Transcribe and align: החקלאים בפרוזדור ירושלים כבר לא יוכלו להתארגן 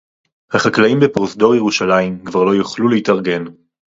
החקלאים 0.53 0.99
בפרוזדור 0.99 1.55
ירושלים 1.55 2.25
כבר 2.25 2.43
לא 2.43 2.55
יוכלו 2.55 2.89
להתארגן 2.89 3.43